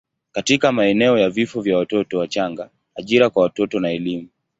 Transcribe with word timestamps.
katika 0.31 0.71
maeneo 0.71 1.17
ya 1.17 1.29
vifo 1.29 1.61
vya 1.61 1.77
watoto 1.77 2.17
wachanga, 2.17 2.69
ajira 2.95 3.29
kwa 3.29 3.43
watoto 3.43 3.79
na 3.79 3.91
elimu. 3.91 4.29